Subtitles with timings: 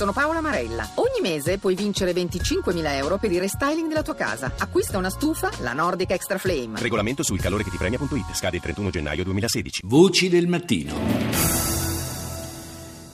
[0.00, 0.88] sono Paola Marella.
[0.94, 4.50] Ogni mese puoi vincere 25.000 euro per il restyling della tua casa.
[4.56, 6.80] Acquista una stufa, la Nordic Extra Flame.
[6.80, 8.32] Regolamento sul calore che ti premia.it.
[8.32, 9.82] Scade il 31 gennaio 2016.
[9.84, 10.94] Voci del mattino.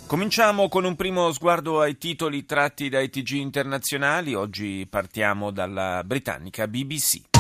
[0.07, 4.35] Cominciamo con un primo sguardo ai titoli tratti dai TG internazionali.
[4.35, 7.36] Oggi partiamo dalla britannica BBC.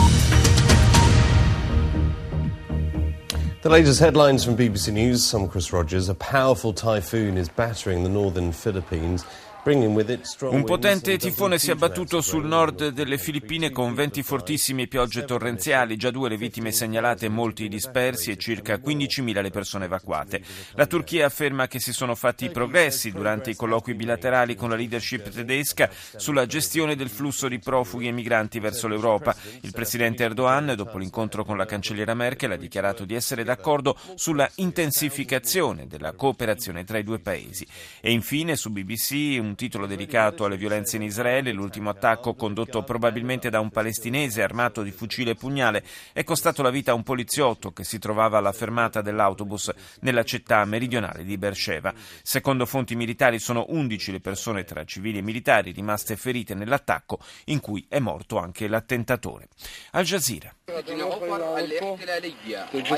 [3.66, 5.34] The latest headlines from BBC News.
[5.34, 6.08] I'm Chris Rogers.
[6.08, 9.24] A powerful typhoon is battering the northern Philippines.
[9.68, 15.24] Un potente tifone si è abbattuto sul nord delle Filippine con venti fortissimi e piogge
[15.24, 20.40] torrenziali, già due le vittime segnalate, molti dispersi e circa 15.000 le persone evacuate.
[20.74, 25.30] La Turchia afferma che si sono fatti progressi durante i colloqui bilaterali con la leadership
[25.30, 29.34] tedesca sulla gestione del flusso di profughi e migranti verso l'Europa.
[29.62, 34.48] Il presidente Erdogan, dopo l'incontro con la cancelliera Merkel, ha dichiarato di essere d'accordo sulla
[34.54, 37.66] intensificazione della cooperazione tra i due paesi.
[38.00, 43.49] E infine su BBC un titolo dedicato alle violenze in Israele, l'ultimo attacco condotto probabilmente
[43.49, 47.71] da un palestinese armato di fucile e pugnale è costato la vita a un poliziotto
[47.71, 51.93] che si trovava alla fermata dell'autobus nella città meridionale di Beersheba.
[52.23, 57.59] Secondo fonti militari sono 11 le persone tra civili e militari rimaste ferite nell'attacco in
[57.59, 59.47] cui è morto anche l'attentatore.
[59.91, 60.53] Al Jazeera.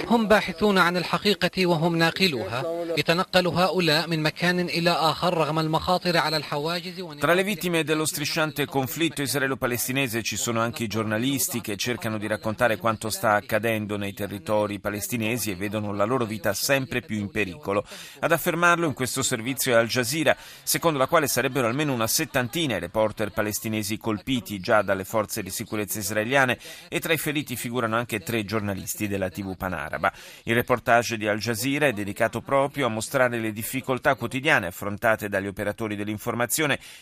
[0.09, 2.63] هم باحثون عن الحقيقة وهم ناقلوها
[2.97, 8.64] يتنقل هؤلاء من مكان إلى آخر رغم المخاطر على الحواجز tra le vittime dello strisciante
[8.64, 14.14] conflitto israelo-palestinese ci sono anche i giornalisti che cercano di raccontare quanto sta accadendo nei
[14.14, 17.84] territori palestinesi e vedono la loro vita sempre più in pericolo.
[18.20, 22.76] Ad affermarlo in questo servizio è Al Jazeera, secondo la quale sarebbero almeno una settantina
[22.76, 27.94] i reporter palestinesi colpiti già dalle forze di sicurezza israeliane e tra i feriti figurano
[27.96, 30.10] anche tre giornalisti della TV panaraba.
[30.44, 35.46] Il reportage di Al Jazeera è dedicato proprio a mostrare le difficoltà quotidiane affrontate dagli
[35.46, 36.36] operatori dell'informazione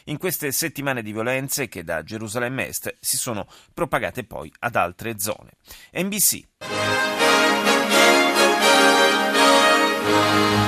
[0.05, 5.19] in queste settimane di violenze che da Gerusalemme Est si sono propagate poi ad altre
[5.19, 5.51] zone.
[5.92, 6.45] NBC.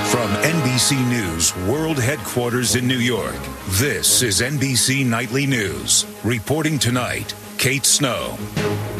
[0.09, 3.39] From NBC News World Headquarters in New York,
[3.77, 6.05] this is NBC Nightly News.
[6.23, 8.37] Reporting tonight, Kate Snow.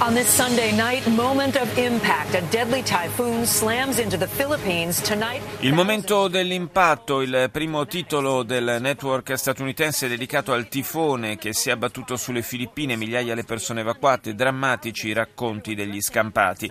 [0.01, 2.33] On this Sunday night, moment of impact.
[2.35, 5.41] A deadly typhoon slams into the Philippines tonight.
[5.61, 11.71] Il momento dell'impatto, il primo titolo del network statunitense dedicato al tifone che si è
[11.71, 16.69] abbattuto sulle Filippine, migliaia le persone evacuate, drammatici i racconti degli scampati.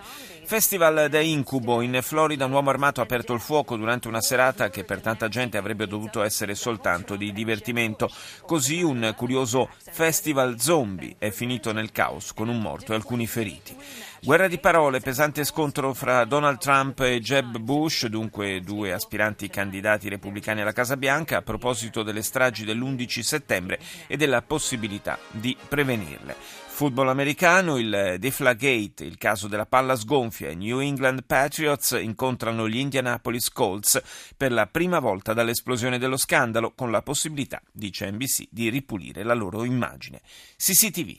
[0.49, 4.71] Festival da incubo, in Florida un uomo armato ha aperto il fuoco durante una serata
[4.71, 8.09] che per tanta gente avrebbe dovuto essere soltanto di divertimento.
[8.47, 13.77] Così un curioso festival zombie è finito nel caos con un morto e alcuni feriti.
[14.21, 20.09] Guerra di parole, pesante scontro fra Donald Trump e Jeb Bush, dunque due aspiranti candidati
[20.09, 23.79] repubblicani alla Casa Bianca, a proposito delle stragi dell'11 settembre
[24.09, 26.35] e della possibilità di prevenirle.
[26.79, 32.77] Football americano, il Deflagate, il caso della palla sgonfia, i New England Patriots incontrano gli
[32.77, 34.01] Indianapolis Colts
[34.37, 39.35] per la prima volta dall'esplosione dello scandalo, con la possibilità, dice NBC, di ripulire la
[39.35, 40.21] loro immagine.
[40.57, 41.17] CCTV.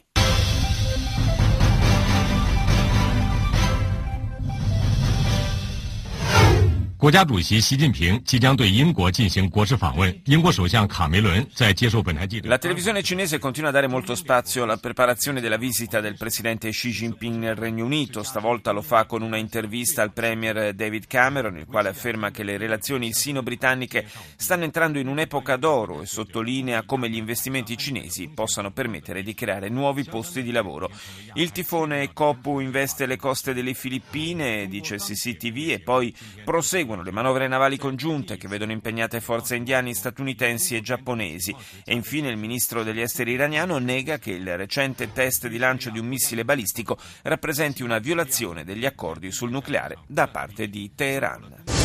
[7.04, 10.22] 国家主席习近平即将对英国进行国事访问。
[10.25, 12.48] 英国首相卡梅伦在接受本台记者。
[12.48, 16.91] La televisione cinese continua a dare molto spazio alla preparazione della visita del presidente Xi
[16.91, 18.22] Jinping nel Regno Unito.
[18.22, 22.56] Stavolta lo fa con una intervista al premier David Cameron, il quale afferma che le
[22.56, 29.22] relazioni sino-britanniche stanno entrando in un'epoca d'oro e sottolinea come gli investimenti cinesi possano permettere
[29.22, 30.91] di creare nuovi posti di lavoro.
[31.34, 37.47] Il tifone Kopu investe le coste delle Filippine, dice CCTV, e poi prosegue le manovre
[37.47, 41.55] navali congiunte che vedono impegnate forze indiane, statunitensi e giapponesi.
[41.85, 45.99] E infine il ministro degli esteri iraniano nega che il recente test di lancio di
[45.99, 51.78] un missile balistico rappresenti una violazione degli accordi sul nucleare da parte di Teheran.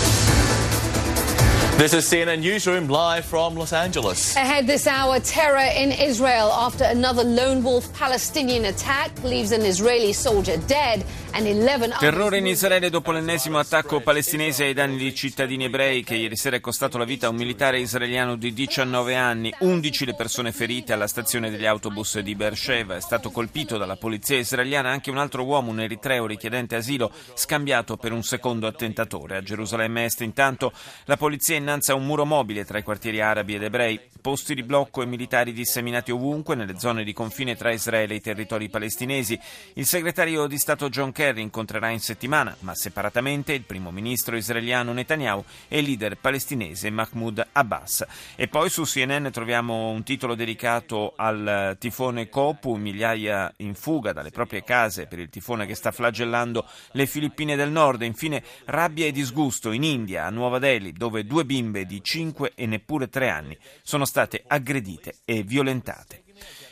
[1.76, 4.36] This is CNN Newsroom live from Los Angeles.
[4.36, 10.12] Ahead this hour, terror in Israel after another lone wolf Palestinian attack leaves an Israeli
[10.12, 15.64] soldier dead and 11 Terrore in Israele dopo l'ennesimo attacco palestinese ai danni di cittadini
[15.64, 19.52] ebrei che ieri sera è costato la vita a un militare israeliano di 19 anni,
[19.58, 22.94] 11 le persone ferite alla stazione degli autobus di Beersheba.
[22.94, 27.96] È stato colpito dalla polizia israeliana anche un altro uomo, un eritreo richiedente asilo, scambiato
[27.96, 29.38] per un secondo attentatore.
[29.38, 30.72] A Gerusalemme Est intanto
[31.06, 35.02] la polizia innanza un muro mobile tra i quartieri arabi ed ebrei posti di blocco
[35.02, 39.38] e militari disseminati ovunque nelle zone di confine tra Israele e i territori palestinesi.
[39.74, 44.94] Il segretario di Stato John Kerry incontrerà in settimana, ma separatamente, il primo ministro israeliano
[44.94, 48.06] Netanyahu e il leader palestinese Mahmoud Abbas.
[48.34, 54.30] E poi su CNN troviamo un titolo dedicato al tifone Kopu, migliaia in fuga dalle
[54.30, 58.00] proprie case per il tifone che sta flagellando le Filippine del Nord.
[58.00, 62.64] Infine rabbia e disgusto in India, a Nuova Delhi, dove due bimbe di 5 e
[62.64, 64.12] neppure 3 anni sono state
[64.46, 66.22] aggredite e violentate.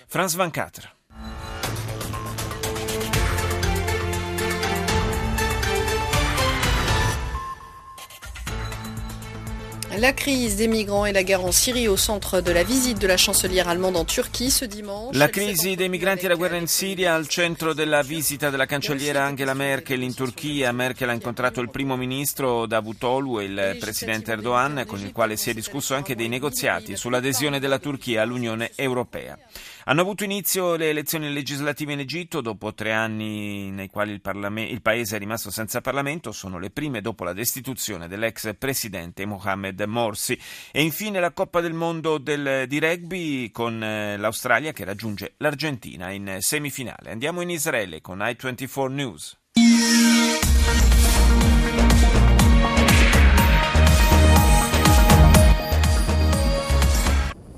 [0.06, 1.01] Franz Van Catra.
[9.98, 13.06] La crise des migrants et la guerre en Syrie au centre de la visite de
[13.06, 15.14] la chancelière allemande en Turchie ce dimanche.
[15.14, 19.22] La crisi dei migranti e la guerra in Siria al centro della visita della cancelliera
[19.22, 20.72] Angela Merkel in Turchia.
[20.72, 25.50] Merkel ha incontrato il primo ministro Davutoglu e il presidente Erdogan, con il quale si
[25.50, 29.38] è discusso anche dei negoziati sull'adesione della Turchia all'Unione Europea.
[29.84, 34.20] Hanno avuto inizio le elezioni legislative in Egitto dopo tre anni nei quali il,
[34.70, 39.81] il, paese è rimasto senza Parlamento, sono le prime dopo la destituzione dell'ex presidente Mohamed
[39.82, 40.38] Morsi.
[40.70, 46.11] E infine la Coppa del Mondo del, di rugby con eh, l'Australia che raggiunge l'Argentina
[46.11, 47.11] in semifinale.
[47.11, 49.37] Andiamo in Israele con i24 News.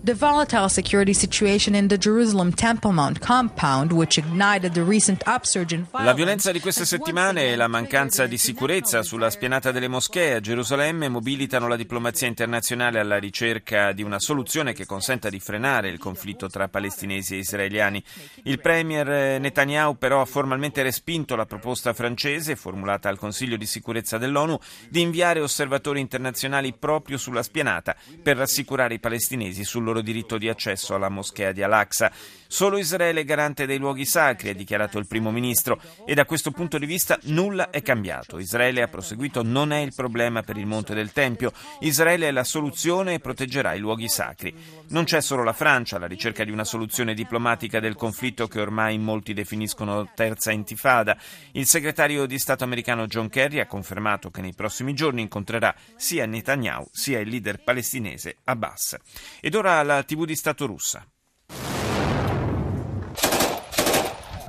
[0.04, 5.74] The volatile security situation in the Jerusalem Temple Mount compound, which ignited the recent upsurge
[5.74, 6.04] in violence.
[6.04, 10.40] La violenza di queste settimane e la mancanza di sicurezza sulla spianata delle moschee a
[10.40, 15.96] Gerusalemme mobilitano la diplomazia internazionale alla ricerca di una soluzione che consenta di frenare il
[15.96, 18.04] conflitto tra palestinesi e israeliani.
[18.42, 24.18] Il premier Netanyahu però ha formalmente respinto la proposta francese formulata al Consiglio di sicurezza
[24.18, 30.00] dell'ONU di inviare osservatori internazionali proprio sulla spianata per rassicurare i palestinesi sul loro loro
[30.00, 32.10] diritto di accesso alla moschea di Al-Aqsa.
[32.54, 36.52] Solo Israele è garante dei luoghi sacri, ha dichiarato il primo ministro, e da questo
[36.52, 38.38] punto di vista nulla è cambiato.
[38.38, 41.50] Israele, ha proseguito, non è il problema per il Monte del Tempio.
[41.80, 44.54] Israele è la soluzione e proteggerà i luoghi sacri.
[44.90, 48.98] Non c'è solo la Francia alla ricerca di una soluzione diplomatica del conflitto che ormai
[48.98, 51.18] molti definiscono terza intifada.
[51.54, 56.24] Il segretario di Stato americano John Kerry ha confermato che nei prossimi giorni incontrerà sia
[56.24, 58.96] Netanyahu sia il leader palestinese Abbas.
[59.40, 61.04] Ed ora la TV di Stato russa.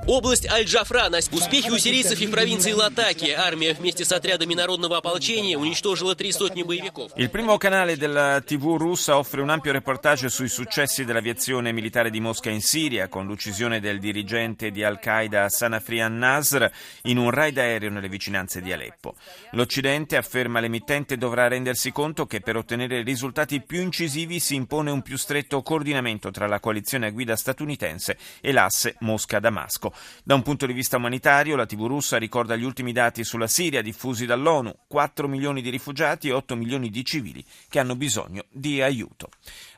[0.07, 1.09] Область Аль-Джафра.
[1.31, 3.29] Успехи у сирийцев и в провинции Латаки.
[3.31, 7.11] Армия вместе с отрядами народного ополчения уничтожила три сотни боевиков.
[7.15, 12.19] Il primo canale della TV russa offre un ampio reportage sui successi dell'aviazione militare di
[12.19, 16.65] Mosca in Siria, con l'uccisione del dirigente di Al-Qaeda Sanafri al-Nasr
[17.03, 19.15] in un raid aereo nelle vicinanze di Aleppo.
[19.51, 25.03] L'Occidente, afferma l'emittente, dovrà rendersi conto che per ottenere risultati più incisivi si impone un
[25.03, 29.93] più stretto coordinamento tra la coalizione a guida statunitense e l'asse Mosca-Damasco.
[30.22, 33.82] Da un punto di vista umanitario, la TV russa ricorda gli ultimi dati sulla Siria
[33.82, 38.82] diffusi dall'ONU, 4 milioni di rifugiati e 8 milioni di civili che hanno bisogno di
[38.82, 39.28] aiuto.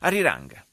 [0.01, 0.67] Arirang.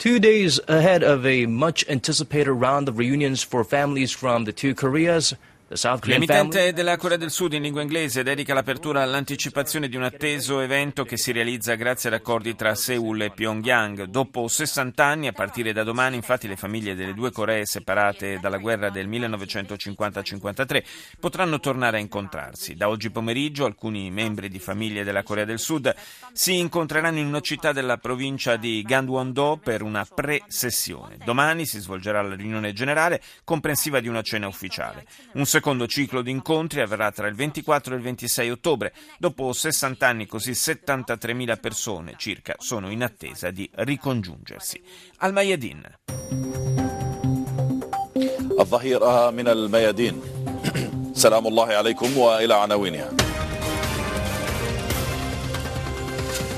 [0.00, 4.74] Two days ahead of a much anticipated round of reunions for families from the two
[4.74, 5.34] Koreas,
[5.72, 11.04] L'emittente della Corea del Sud in lingua inglese dedica l'apertura all'anticipazione di un atteso evento
[11.04, 14.06] che si realizza grazie ad accordi tra Seoul e Pyongyang.
[14.06, 18.56] Dopo 60 anni, a partire da domani, infatti, le famiglie delle due Coree separate dalla
[18.58, 20.82] guerra del 1950-53
[21.20, 22.74] potranno tornare a incontrarsi.
[22.74, 25.94] Da oggi pomeriggio alcuni membri di famiglie della Corea del Sud
[26.32, 31.18] si incontreranno in una città della provincia di Gangwon-do per una pre-sessione.
[31.24, 35.06] Domani si svolgerà la riunione generale comprensiva di una cena ufficiale.
[35.34, 38.93] Un secondo ciclo di incontri avverrà tra il 24 e il 26 ottobre.
[39.19, 44.81] Dopo 60 anni così 73.000 persone circa sono in attesa di ricongiungersi.
[45.17, 45.83] Al Mayadin.
[48.59, 50.21] الظهيرة من الميادين
[51.13, 53.09] سلام الله عليكم وإلى عناوينها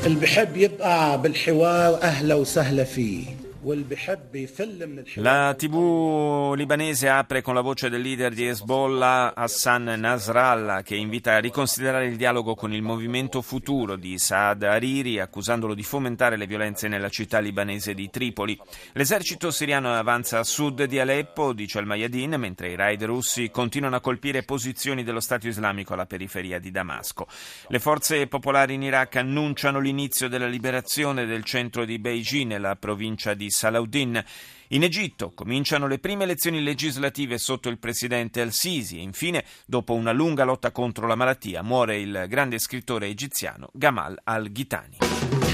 [0.05, 3.25] اللي بحب يبقى بالحوار أهلا وسهلا فيه
[5.14, 11.34] la TV libanese apre con la voce del leader di Hezbollah Hassan Nasrallah che invita
[11.34, 16.48] a riconsiderare il dialogo con il movimento futuro di Saad Hariri accusandolo di fomentare le
[16.48, 18.58] violenze nella città libanese di Tripoli.
[18.94, 23.94] L'esercito siriano avanza a sud di Aleppo, dice il Mayadin, mentre i raid russi continuano
[23.94, 27.28] a colpire posizioni dello Stato islamico alla periferia di Damasco.
[27.68, 33.34] Le forze popolari in Iraq annunciano l'inizio della liberazione del centro di Beijing nella provincia
[33.34, 34.24] di Salahuddin.
[34.68, 40.12] In Egitto cominciano le prime elezioni legislative sotto il presidente al-Sisi e infine, dopo una
[40.12, 45.51] lunga lotta contro la malattia, muore il grande scrittore egiziano Gamal al-Ghitani.